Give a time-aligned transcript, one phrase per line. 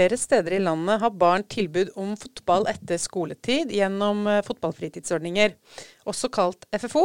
[0.00, 5.52] Flere steder i landet har barn tilbud om fotball etter skoletid gjennom eh, fotballfritidsordninger,
[6.08, 7.02] også kalt FFO.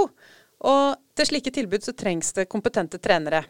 [0.71, 3.43] Og til slike tilbud så trengs det kompetente trenere.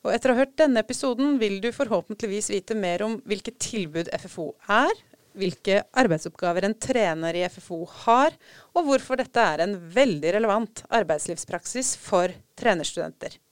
[0.00, 4.08] Og etter å ha hørt denne episoden vil du forhåpentligvis vite mer om hvilke tilbud
[4.16, 4.96] FFO er,
[5.36, 8.32] hvilke arbeidsoppgaver en trener i FFO har,
[8.72, 13.42] og hvorfor dette er en veldig relevant arbeidslivspraksis for trenerstudenter.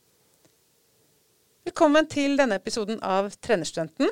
[1.68, 4.08] Velkommen til denne episoden av Trenerstudenten.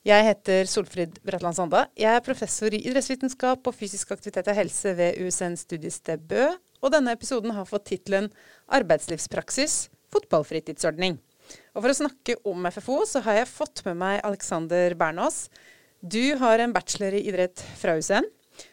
[0.00, 1.82] Jeg heter Solfrid Bratland Sanda.
[1.92, 6.46] Jeg er professor i idrettsvitenskap og fysisk aktivitet og helse ved USN studiested Bø,
[6.80, 8.30] og denne episoden har fått tittelen
[8.72, 11.18] Arbeidslivspraksis fotballfritidsordning.
[11.74, 15.50] Og For å snakke om FFO, så har jeg fått med meg Alexander Bernås,
[16.00, 18.24] du har en bachelor i idrett fra USN.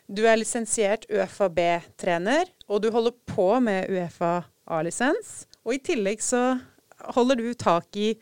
[0.08, 5.42] Du er lisensiert UFAB-trener, og du holder på med Uefa A-lisens.
[5.68, 6.54] Og i tillegg så
[7.18, 8.14] holder du tak i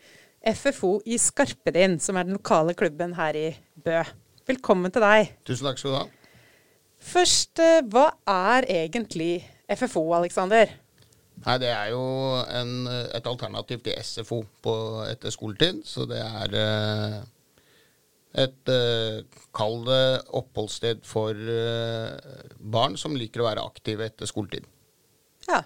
[0.46, 3.48] FFO i Skarpedin, som er den lokale klubben her i
[3.82, 3.98] Bø.
[4.46, 5.32] Velkommen til deg.
[5.46, 6.04] Tusen takk skal du ha.
[7.02, 10.70] Først, eh, hva er egentlig FFO, Aleksander?
[11.46, 12.04] Nei, Det er jo
[12.46, 14.76] en, et alternativ til SFO på,
[15.10, 15.82] etter skoletid.
[15.84, 17.18] Så det er eh,
[18.46, 18.72] et
[19.56, 21.34] Kall det oppholdssted for
[22.60, 24.66] barn som liker å være aktive etter skoletid.
[25.48, 25.62] Ja,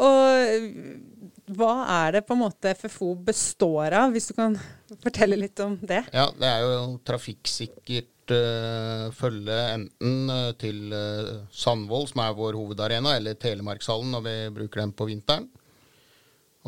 [0.00, 4.56] og hva er det på en måte FFO består av, hvis du kan
[5.02, 6.04] fortelle litt om det?
[6.14, 12.58] Ja, det er jo trafikksikkert uh, følge enten uh, til uh, Sandvold, som er vår
[12.58, 15.48] hovedarena, eller Telemarkshallen når vi bruker den på vinteren.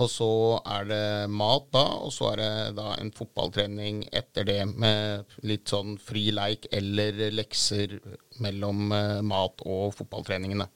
[0.01, 0.31] Og så
[0.73, 5.69] er det mat da, og så er det da en fotballtrening etter det med litt
[5.69, 7.99] sånn fri leik eller lekser
[8.41, 10.69] mellom uh, mat og fotballtreningene.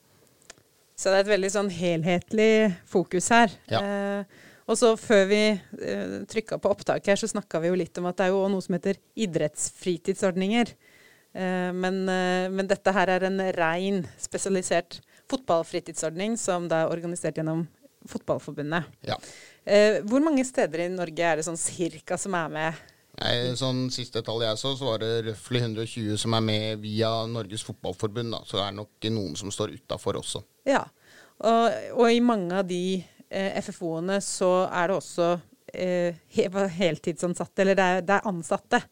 [0.96, 2.50] Så det er et veldig sånn helhetlig
[2.88, 3.52] fokus her.
[3.68, 3.82] Ja.
[3.84, 8.00] Eh, og så før vi eh, trykka på opptak her, så snakka vi jo litt
[8.00, 10.72] om at det er jo noe som heter idrettsfritidsordninger.
[11.36, 17.38] Eh, men, eh, men, dette her er en rein spesialisert fotballfritidsordning som da er organisert
[17.38, 17.66] gjennom
[18.06, 18.86] Fotballforbundet.
[19.02, 19.16] Ja.
[19.66, 22.84] Eh, hvor mange steder i Norge er det sånn cirka som er med?
[23.16, 27.10] Nei, sånn Siste tall jeg så, så var det røftlig 120 som er med via
[27.30, 28.34] Norges Fotballforbund.
[28.34, 30.42] da, Så det er nok noen som står utafor også.
[30.68, 30.84] Ja,
[31.38, 35.30] og, og, i mange av de eh, FFO-ene så er det også
[35.72, 36.18] eh,
[36.76, 38.82] heltidsansatte, eller det er, det er, ansatte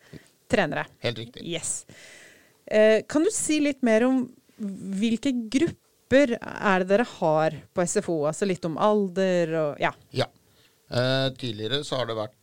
[0.51, 0.87] trenere.
[1.05, 1.45] Helt riktig.
[1.45, 1.85] Yes.
[2.67, 4.25] Eh, kan du si litt mer om
[5.01, 8.23] hvilke grupper er det dere har på SFO?
[8.31, 9.93] Altså litt om alder og ja.
[10.15, 10.29] ja.
[10.95, 12.37] Eh, tidligere så har det vært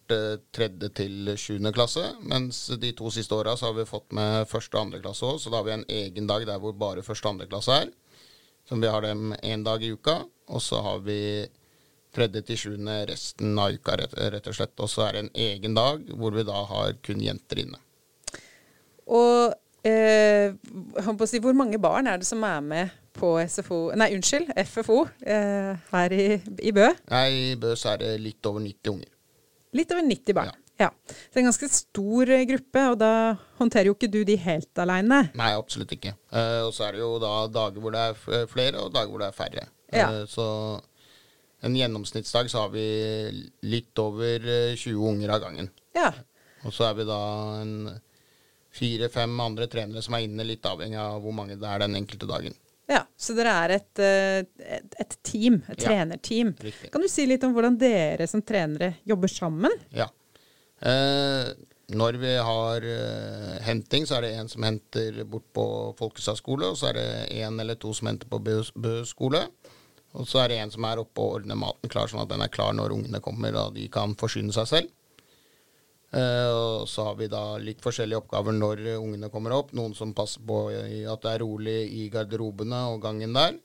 [0.55, 4.77] tredje til sjuende klasse, mens de to siste åra så har vi fått med første
[4.77, 7.27] og andre klasse òg, så da har vi en egen dag der hvor bare første
[7.27, 7.91] og andre klasse er.
[8.69, 10.21] Som vi har dem én dag i uka,
[10.51, 11.19] og så har vi
[12.16, 14.75] tredje til sjuende resten av uka, rett og slett.
[14.83, 17.79] Og så er det en egen dag hvor vi da har kun jenter inne.
[19.11, 19.53] Og
[19.88, 20.53] eh,
[21.27, 25.73] si, hvor mange barn er det som er med på SFO Nei, unnskyld, FFO eh,
[25.91, 26.27] her i,
[26.59, 26.88] i, Bø?
[27.11, 29.11] Nei, I Bø så er det litt over 90 unger.
[29.77, 30.51] Litt over 90 barn.
[30.77, 30.87] Ja.
[30.87, 30.89] ja.
[31.07, 33.11] Så det er en ganske stor eh, gruppe, og da
[33.61, 35.23] håndterer jo ikke du de helt aleine?
[35.39, 36.15] Nei, absolutt ikke.
[36.31, 39.23] Eh, og så er det jo da dager hvor det er flere, og dager hvor
[39.23, 39.67] det er færre.
[39.91, 40.07] Ja.
[40.07, 40.47] Eh, så
[41.61, 42.85] en gjennomsnittsdag så har vi
[43.69, 44.39] litt over
[44.75, 45.69] 20 eh, unger av gangen.
[45.95, 46.09] Ja.
[46.65, 47.21] Og så er vi da
[47.61, 47.75] en
[48.73, 52.29] fire-fem andre trenere som er inne, litt avhengig av hvor mange det er den enkelte
[52.29, 52.55] dagen.
[52.91, 54.40] Ja, Så dere er et, eh,
[54.78, 56.53] et, et team, et ja, trenerteam.
[56.59, 56.90] Riktig.
[56.91, 59.75] Kan du si litt om hvordan dere som trenere jobber sammen?
[59.96, 60.09] Ja.
[60.81, 61.51] Eh,
[61.96, 65.66] når vi har eh, henting, så er det en som henter bort på
[66.00, 67.07] Folkestad skole, og så er det
[67.44, 69.46] en eller to som henter på Bø, Bø skole.
[70.12, 72.44] Og så er det en som er oppe og ordner maten klar, sånn at den
[72.44, 74.91] er klar når ungene kommer og de kan forsyne seg selv.
[76.11, 79.72] Uh, og så har vi da litt forskjellige oppgaver når ungene kommer opp.
[79.77, 83.55] Noen som passer på at det er rolig i garderobene og gangen der.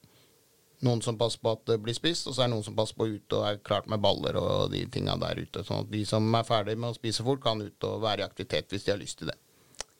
[0.84, 2.98] Noen som passer på at det blir spist, og så er det noen som passer
[2.98, 5.64] på ute og er klart med baller og de tinga der ute.
[5.64, 8.26] Sånn at de som er ferdig med å spise fort, kan ut og være i
[8.28, 9.38] aktivitet hvis de har lyst til det.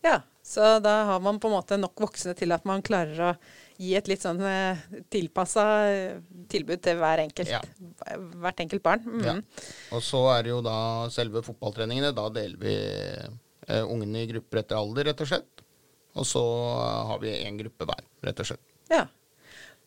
[0.05, 3.33] Ja, så da har man på en måte nok voksne til at man klarer å
[3.81, 6.21] gi et litt sånn eh, tilpassa eh,
[6.51, 7.61] tilbud til hver enkelt, ja.
[8.43, 9.05] hvert enkelt barn.
[9.05, 9.27] Mm.
[9.27, 9.37] Ja.
[9.97, 10.79] Og så er det jo da
[11.15, 12.15] selve fotballtreningene.
[12.17, 15.65] Da deler vi eh, ungene i grupper etter alder, rett og slett.
[16.17, 16.43] Og så
[17.11, 18.65] har vi én gruppe hver, rett og slett.
[18.93, 19.05] Ja.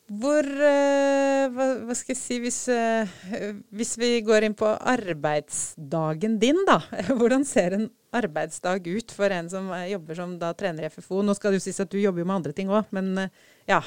[0.10, 3.10] Hvor eh, hva, hva, skal jeg si hvis, eh,
[3.78, 6.80] hvis vi går inn på arbeidsdagen din, da.
[7.20, 11.22] Hvordan ser en arbeidsdag ut for en som jobber som da trener i FFO?
[11.22, 13.50] Nå skal det jo sies at du jobber jo med andre ting òg, men uh,
[13.70, 13.84] ja.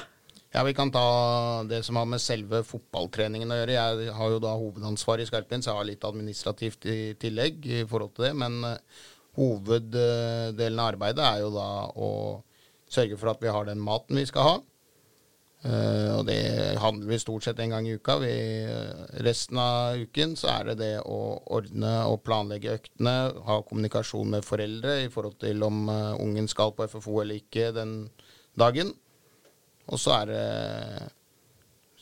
[0.55, 3.73] Ja, Vi kan ta det som har med selve fotballtreningen å gjøre.
[3.73, 7.79] Jeg har jo da hovedansvar i Skarpin, så jeg har litt administrativt i tillegg i
[7.89, 8.35] forhold til det.
[8.37, 8.59] Men
[9.39, 11.65] hoveddelen av arbeidet er jo da
[11.97, 12.11] å
[12.85, 14.53] sørge for at vi har den maten vi skal ha.
[15.63, 16.37] Uh, og det
[16.83, 18.19] handler vi stort sett en gang i uka.
[18.21, 18.33] Vi,
[19.25, 21.21] resten av uken så er det det å
[21.57, 23.15] ordne og planlegge øktene,
[23.47, 28.03] ha kommunikasjon med foreldre i forhold til om ungen skal på FFO eller ikke den
[28.59, 28.93] dagen.
[29.91, 30.43] Og så er det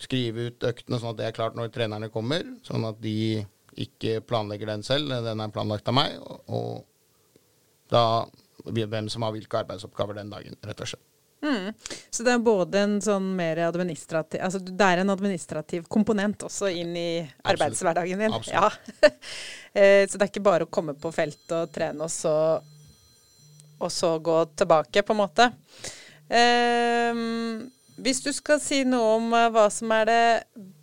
[0.02, 3.44] skrive ut øktene sånn at det er klart når trenerne kommer, sånn at de
[3.82, 5.14] ikke planlegger den selv.
[5.26, 6.18] Den er planlagt av meg.
[6.20, 8.04] Og, og da
[8.66, 11.08] hvem som har hvilke arbeidsoppgaver den dagen, rett og slett.
[11.42, 11.72] Mm.
[12.10, 16.70] Så det er både en sånn mer administrativ Altså det er en administrativ komponent også
[16.70, 17.48] inn i Absolutt.
[17.50, 18.36] arbeidshverdagen din.
[18.38, 18.78] Absolutt.
[19.02, 19.12] Ja.
[19.72, 22.34] Eh, så det er ikke bare å komme på feltet og trene, og så,
[23.80, 25.46] og så gå tilbake, på en måte.
[26.32, 30.24] Um, hvis du skal si noe om uh, hva som er det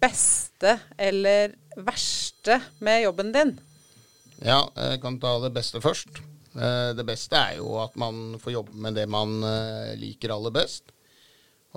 [0.03, 3.55] beste eller verste med jobben din?
[4.45, 6.21] Ja, jeg kan ta det beste først.
[6.59, 10.55] Eh, det beste er jo at man får jobbe med det man eh, liker aller
[10.55, 10.93] best.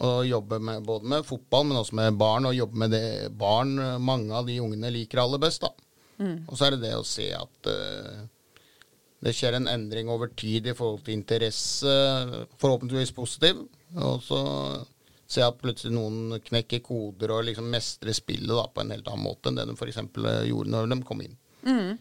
[0.01, 3.06] Og jobbe med, både med fotball, men også med barn, og jobbe med det
[3.38, 5.65] barn eh, mange av de ungene liker aller best.
[5.65, 5.74] da.
[6.21, 6.38] Mm.
[6.47, 7.71] Og så er det det å se at
[9.21, 11.91] det skjer en endring over tid i forhold til interesse,
[12.62, 13.65] forhåpentligvis positiv.
[14.01, 14.41] Og så
[15.31, 19.07] ser jeg at plutselig noen knekker koder og liksom mestrer spillet da, på en helt
[19.07, 20.01] annen måte enn det de f.eks.
[20.50, 21.38] gjorde når de kom inn.
[21.68, 22.00] Mm.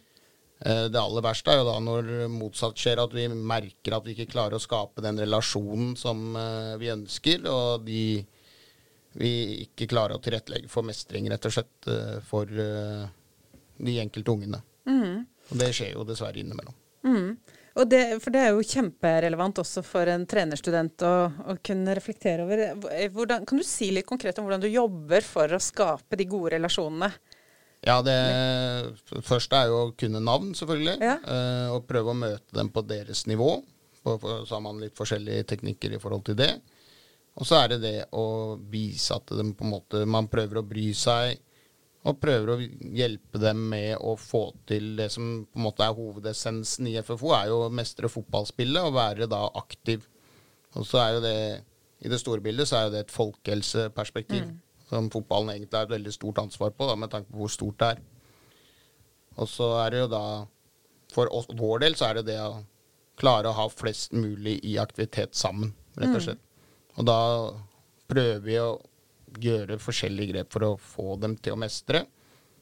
[0.60, 4.16] Eh, det aller verste er jo da når motsatt skjer, at vi merker at vi
[4.16, 8.02] ikke klarer å skape den relasjonen som eh, vi ønsker, og de,
[9.20, 9.32] vi
[9.66, 14.64] ikke klarer å tilrettelegge for mestring, rett og slett, eh, for de enkelte ungene.
[14.88, 15.24] Mm.
[15.50, 16.76] Og det skjer jo dessverre innimellom.
[17.06, 17.36] Mm.
[17.86, 21.12] Det, for det er jo kjemperelevant også for en trenerstudent å,
[21.52, 22.64] å kunne reflektere over.
[23.14, 26.56] Hvordan, kan du si litt konkret om hvordan du jobber for å skape de gode
[26.56, 27.08] relasjonene?
[27.86, 28.18] Ja, det
[29.24, 30.98] første er jo å kunne navn, selvfølgelig.
[31.00, 31.16] Ja.
[31.24, 33.54] Uh, og prøve å møte dem på deres nivå.
[34.02, 36.50] På, på, så har man litt forskjellige teknikker i forhold til det.
[37.40, 41.38] Og så er det det å vise at de måte, man prøver å bry seg,
[42.00, 42.60] og prøver å
[42.96, 47.34] hjelpe dem med å få til det som på en måte er hovedessensen i FFO,
[47.36, 50.06] er jo å mestre fotballspillet og være da aktiv.
[50.78, 51.36] Og så er jo det,
[52.00, 54.48] i det store bildet, så er jo det et folkehelseperspektiv.
[54.48, 54.58] Mm
[54.90, 57.78] som fotballen egentlig er et veldig stort ansvar på, da, med tanke på hvor stort
[57.80, 58.02] det er.
[59.38, 60.24] Og så er det jo da
[61.10, 62.60] For oss, vår del så er det det å
[63.18, 66.22] klare å ha flest mulig i aktivitet sammen, rett og mm.
[66.22, 66.42] slett.
[66.94, 67.16] Og da
[68.10, 68.68] prøver vi å
[69.38, 72.04] gjøre forskjellige grep for å få dem til å mestre,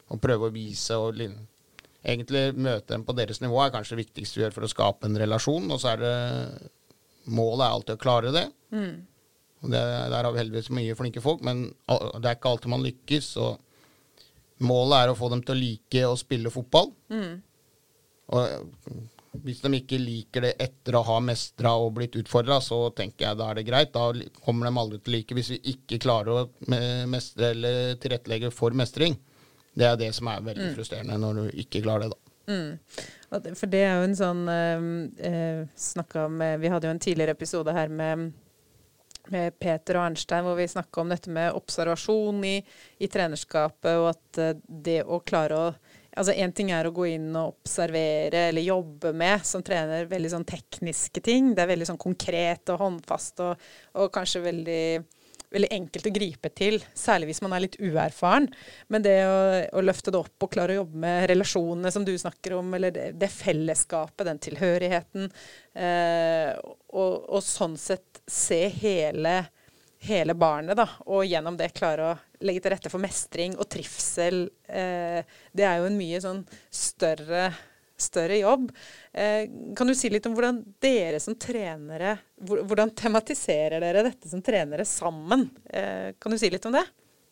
[0.09, 1.21] og prøve å vise og
[2.09, 5.09] egentlig møte dem på deres nivå er kanskje det viktigste vi gjør for å skape
[5.09, 5.69] en relasjon.
[5.75, 6.17] Og så er det
[7.29, 8.47] Målet er alltid å klare det.
[8.73, 8.93] Mm.
[9.61, 12.87] Og det, der har vi heldigvis mye flinke folk, men det er ikke alltid man
[12.87, 13.27] lykkes.
[13.45, 16.89] Og målet er å få dem til å like å spille fotball.
[17.13, 17.35] Mm.
[18.33, 23.29] Og hvis de ikke liker det etter å ha mestra og blitt utfordra, så tenker
[23.29, 23.93] jeg da er det greit.
[23.95, 24.11] Da
[24.45, 26.73] kommer de aldri til å like hvis vi ikke klarer å
[27.11, 29.19] mestre eller tilrettelegge for mestring.
[29.79, 30.75] Det er det som er veldig mm.
[30.75, 32.25] frustrerende når du ikke klarer det, da.
[32.49, 33.55] Mm.
[33.61, 37.75] For det er jo en sånn øh, Snakka med Vi hadde jo en tidligere episode
[37.77, 38.31] her med
[39.33, 42.57] med Peter og Arnstein, hvor vi snakka om dette med observasjon i,
[42.99, 45.67] i, trenerskapet, og at eh, det å klare å
[46.19, 50.33] Altså Én ting er å gå inn og observere eller jobbe med som trener veldig
[50.33, 51.53] sånn tekniske ting.
[51.55, 53.69] Det er veldig sånn konkret og håndfast og,
[54.03, 54.83] og kanskje veldig,
[55.55, 58.49] veldig enkelt å gripe til, særlig hvis man er litt uerfaren.
[58.91, 59.39] Men det å,
[59.79, 62.95] å løfte det opp og klare å jobbe med relasjonene som du snakker om, eller
[62.95, 65.31] det, det fellesskapet, den tilhørigheten,
[65.79, 66.51] eh,
[66.89, 69.41] og, og sånn sett se hele,
[70.09, 74.47] hele barnet, da, og gjennom det klare å legge til rette for mestring og trivsel.
[74.69, 75.21] Eh,
[75.53, 77.49] det er jo en mye sånn større,
[77.99, 78.71] større jobb.
[79.13, 84.43] Eh, kan du si litt om hvordan dere som trenere Hvordan tematiserer dere dette som
[84.45, 85.49] trenere sammen?
[85.67, 86.85] Eh, kan du si litt om det?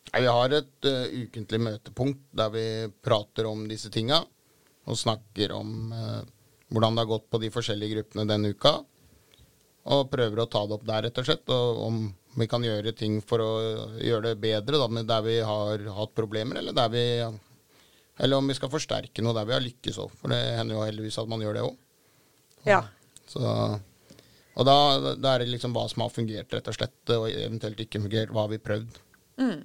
[0.07, 2.65] Vi har et uh, ukentlig møtepunkt der vi
[3.03, 4.21] prater om disse tinga.
[4.87, 6.21] Og snakker om uh,
[6.71, 8.77] hvordan det har gått på de forskjellige gruppene denne uka.
[9.87, 11.51] Og prøver å ta det opp der, rett og slett.
[11.51, 11.99] Og om
[12.37, 13.51] vi kan gjøre ting for å
[13.97, 17.03] gjøre det bedre da, der vi har hatt problemer, eller, vi,
[18.21, 20.13] eller om vi skal forsterke noe der vi har lykkes òg.
[20.19, 21.75] For det hender jo heldigvis at man gjør det òg.
[22.67, 22.81] Ja.
[24.57, 24.77] og da,
[25.15, 28.33] da, er det liksom hva som har fungert, rett og slett, og eventuelt ikke fungert.
[28.33, 29.01] Hva har vi prøvd?
[29.41, 29.59] Mm.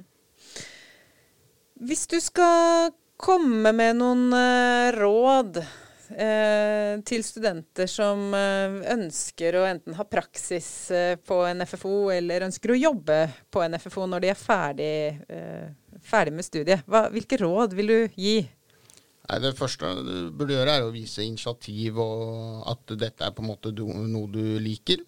[1.83, 5.79] Hvis du skal komme med noen uh, råd eh,
[7.07, 12.75] til studenter som eh, ønsker å enten ha praksis eh, på en FFO, eller ønsker
[12.75, 13.19] å jobbe
[13.53, 14.97] på en FFO når de er ferdig,
[15.33, 16.85] eh, ferdig med studiet.
[16.91, 18.37] Hva, hvilke råd vil du gi?
[19.29, 23.45] Nei, Det første du burde gjøre, er å vise initiativ, og at dette er på
[23.45, 25.05] en måte noe du liker.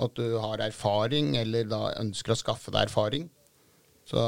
[0.00, 3.28] At du har erfaring, eller da ønsker å skaffe deg erfaring.
[4.10, 4.20] Så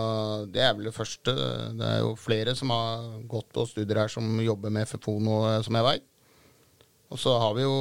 [0.55, 1.33] det er vel det første.
[1.75, 5.39] Det er jo flere som har gått på studier her som jobber med FFO nå,
[5.67, 6.09] som jeg veit.
[7.13, 7.75] Og så har vi jo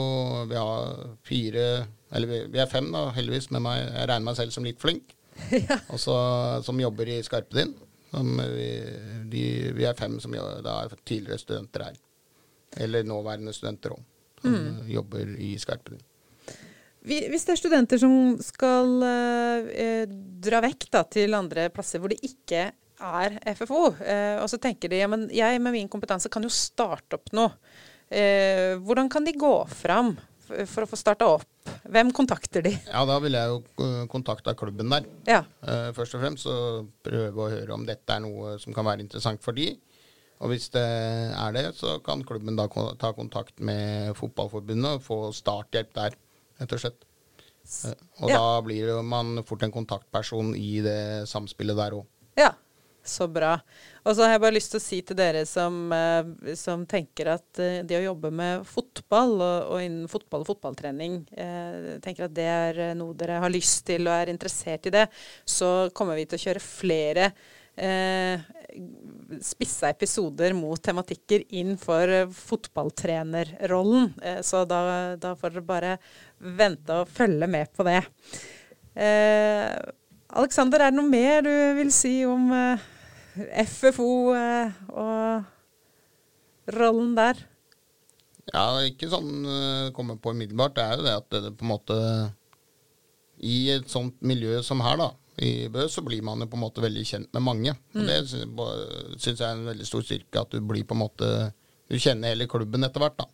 [0.49, 1.65] vi har fire
[2.11, 3.85] Eller vi, er fem, da, heldigvis, med meg.
[3.85, 5.13] Jeg regner meg selv som litt flink.
[5.93, 6.15] Og så,
[6.65, 7.71] som jobber i Skarpedin.
[8.11, 8.67] Vi,
[9.31, 9.43] de,
[9.77, 12.01] vi er fem som da er tidligere studenter her.
[12.83, 14.03] Eller nåværende studenter òg,
[14.41, 14.57] som
[14.91, 16.03] jobber i Skarpedin.
[17.03, 20.05] Vi- Hvis det er studenter som skal eh,
[20.41, 22.67] dra vekk da, til andre plasser hvor det ikke
[23.01, 26.49] er FFO, eh, og så tenker de ja, men jeg med min kompetanse kan jo
[26.53, 27.49] starte opp noe.
[28.11, 30.13] Eh, hvordan kan de gå fram
[30.67, 31.47] for å få starta opp?
[31.89, 32.73] Hvem kontakter de?
[32.89, 33.59] Ja, da vil jeg jo
[34.11, 35.05] kontakta kontakte klubben der.
[35.25, 35.39] Ja.
[35.65, 39.01] Eh, først og fremst Og prøve å høre om dette er noe som kan være
[39.05, 39.71] interessant for de.
[40.41, 40.81] Og hvis det
[41.37, 42.67] er det, så kan klubben da
[42.99, 46.15] ta kontakt med fotballforbundet og få starthjelp der,
[46.61, 47.03] rett og slett.
[47.85, 48.37] Eh, og Ja.
[48.39, 52.05] da blir man fort en kontaktperson i det samspillet der òg.
[52.39, 52.53] Ja,
[53.03, 53.55] så bra.
[54.05, 57.31] Og så har jeg bare lyst til å si til dere som, eh, som tenker
[57.33, 62.25] at eh, det å jobbe med fotball og, og innen fotball og fotballtrening, eh, tenker
[62.25, 65.07] at det er noe dere har lyst til og er interessert i det,
[65.45, 67.31] så kommer vi til å kjøre flere
[67.77, 68.37] eh,
[69.43, 74.11] spissa episoder mot tematikker inn for eh, fotballtrenerrollen.
[74.21, 74.81] Eh, så da,
[75.21, 75.93] da får dere bare
[76.59, 78.01] vente og følge med på det.
[78.95, 79.69] Eh,
[80.31, 82.83] Alexander, er det noe mer du vil si om eh,
[83.63, 85.47] FFO og
[86.75, 87.39] rollen der?
[88.51, 90.75] Ja, det er ikke sånn det kommer på umiddelbart.
[90.75, 91.97] Det er jo det at det, på en måte
[93.39, 95.11] I et sånt miljø som her, da,
[95.41, 97.73] i Bø, så blir man jo på en måte veldig kjent med mange.
[97.95, 101.29] Og det syns jeg er en veldig stor styrke, at du blir på en måte
[101.91, 103.25] Du kjenner hele klubben etter hvert, da.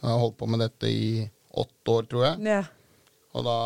[0.00, 1.28] Jeg har holdt på med dette i
[1.60, 2.46] åtte år, tror jeg.
[2.48, 2.62] Ja.
[3.36, 3.56] Og da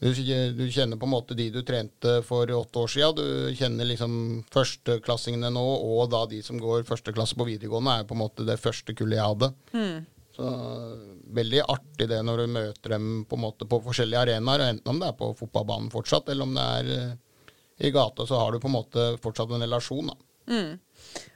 [0.00, 3.14] du, du kjenner på en måte de du trente for åtte år siden.
[3.18, 4.12] Du kjenner liksom
[4.54, 8.46] førsteklassingene nå, og da de som går første klasse på videregående, er på en måte
[8.46, 9.52] det første kullet jeg hadde.
[10.38, 10.48] Så
[11.34, 15.16] veldig artig det når du møter dem på på forskjellige arenaer, enten om det er
[15.18, 17.16] på fotballbanen fortsatt, eller om det er eh,
[17.88, 20.12] i gata, så har du på en måte fortsatt en relasjon.
[20.46, 20.78] Mm.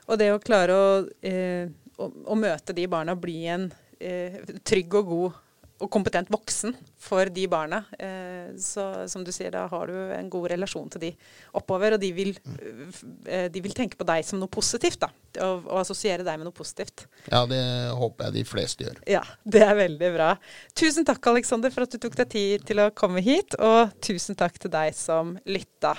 [0.06, 1.66] Og det å klare å, eh,
[1.98, 3.66] å, å møte de barna, bli en
[3.98, 5.40] eh, trygg og god
[5.82, 7.82] og kompetent voksen for de barna.
[7.98, 11.10] Eh, så som du sier, da har du en god relasjon til de
[11.58, 12.32] oppover, og de vil,
[13.26, 15.10] eh, de vil tenke på deg som noe positivt, da.
[15.42, 17.06] Og, og assosiere deg med noe positivt.
[17.26, 17.62] Ja, det
[17.98, 19.02] håper jeg de fleste gjør.
[19.10, 20.30] Ja, det er veldig bra.
[20.78, 24.38] Tusen takk, Aleksander, for at du tok deg tid til å komme hit, og tusen
[24.38, 25.96] takk til deg som lytta.